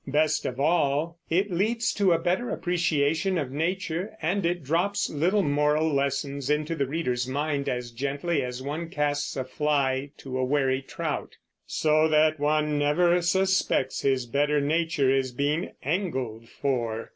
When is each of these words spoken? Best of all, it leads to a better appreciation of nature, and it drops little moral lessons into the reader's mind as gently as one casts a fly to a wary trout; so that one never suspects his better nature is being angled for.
Best 0.07 0.47
of 0.47 0.59
all, 0.59 1.19
it 1.29 1.51
leads 1.51 1.93
to 1.93 2.11
a 2.11 2.17
better 2.17 2.49
appreciation 2.49 3.37
of 3.37 3.51
nature, 3.51 4.13
and 4.19 4.47
it 4.47 4.63
drops 4.63 5.11
little 5.11 5.43
moral 5.43 5.93
lessons 5.93 6.49
into 6.49 6.73
the 6.75 6.87
reader's 6.87 7.27
mind 7.27 7.69
as 7.69 7.91
gently 7.91 8.41
as 8.41 8.63
one 8.63 8.89
casts 8.89 9.35
a 9.37 9.43
fly 9.45 10.09
to 10.17 10.39
a 10.39 10.43
wary 10.43 10.81
trout; 10.81 11.35
so 11.67 12.07
that 12.07 12.39
one 12.39 12.79
never 12.79 13.21
suspects 13.21 14.01
his 14.01 14.25
better 14.25 14.59
nature 14.59 15.11
is 15.11 15.31
being 15.33 15.71
angled 15.83 16.49
for. 16.49 17.09